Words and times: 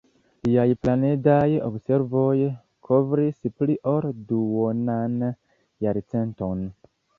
Liaj 0.45 0.63
planedaj 0.85 1.49
observoj 1.65 2.33
kovris 2.89 3.39
pli 3.61 3.77
ol 3.93 4.09
duonan 4.33 5.17
jarcenton. 5.89 6.69